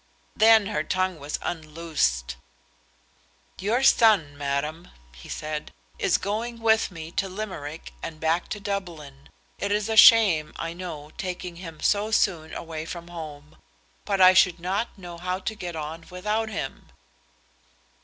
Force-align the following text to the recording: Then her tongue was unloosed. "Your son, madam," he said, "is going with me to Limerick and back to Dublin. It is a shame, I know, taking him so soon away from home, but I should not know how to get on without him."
Then 0.35 0.65
her 0.65 0.81
tongue 0.83 1.19
was 1.19 1.37
unloosed. 1.43 2.35
"Your 3.59 3.83
son, 3.83 4.35
madam," 4.35 4.87
he 5.13 5.29
said, 5.29 5.71
"is 5.99 6.17
going 6.17 6.59
with 6.59 6.89
me 6.89 7.11
to 7.11 7.29
Limerick 7.29 7.93
and 8.01 8.19
back 8.19 8.47
to 8.47 8.59
Dublin. 8.59 9.29
It 9.59 9.71
is 9.71 9.89
a 9.89 9.95
shame, 9.95 10.53
I 10.55 10.73
know, 10.73 11.11
taking 11.19 11.57
him 11.57 11.81
so 11.81 12.09
soon 12.09 12.51
away 12.55 12.87
from 12.87 13.09
home, 13.09 13.57
but 14.03 14.19
I 14.19 14.33
should 14.33 14.59
not 14.59 14.97
know 14.97 15.19
how 15.19 15.37
to 15.41 15.53
get 15.53 15.75
on 15.75 16.07
without 16.09 16.49
him." 16.49 16.87